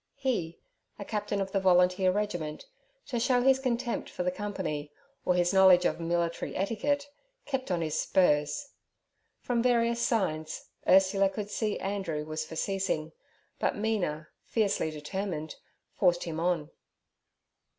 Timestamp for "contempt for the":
3.59-4.31